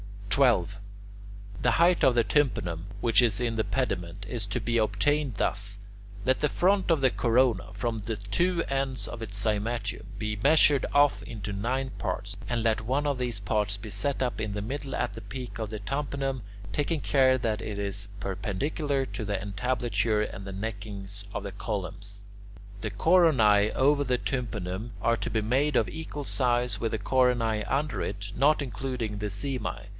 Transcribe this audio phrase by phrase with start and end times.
[0.31, 0.77] 12.
[1.61, 5.77] The height of the tympanum, which is in the pediment, is to be obtained thus:
[6.25, 10.85] let the front of the corona, from the two ends of its cymatium, be measured
[10.93, 14.61] off into nine parts, and let one of these parts be set up in the
[14.61, 16.41] middle at the peak of the tympanum,
[16.71, 22.23] taking care that it is perpendicular to the entablature and the neckings of the columns.
[22.79, 27.63] The coronae over the tympanum are to be made of equal size with the coronae
[27.67, 29.87] under it, not including the simae.